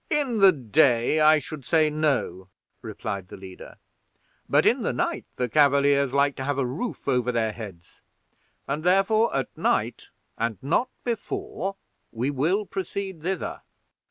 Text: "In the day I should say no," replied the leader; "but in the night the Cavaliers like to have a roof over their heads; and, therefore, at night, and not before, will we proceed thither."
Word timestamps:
"In 0.09 0.39
the 0.39 0.51
day 0.51 1.19
I 1.19 1.37
should 1.37 1.63
say 1.63 1.91
no," 1.91 2.47
replied 2.81 3.27
the 3.27 3.37
leader; 3.37 3.75
"but 4.49 4.65
in 4.65 4.81
the 4.81 4.91
night 4.93 5.25
the 5.35 5.47
Cavaliers 5.47 6.11
like 6.11 6.35
to 6.37 6.43
have 6.43 6.57
a 6.57 6.65
roof 6.65 7.07
over 7.07 7.31
their 7.31 7.51
heads; 7.51 8.01
and, 8.67 8.83
therefore, 8.83 9.31
at 9.35 9.55
night, 9.55 10.09
and 10.39 10.57
not 10.63 10.89
before, 11.03 11.75
will 12.11 12.59
we 12.63 12.65
proceed 12.65 13.21
thither." 13.21 13.61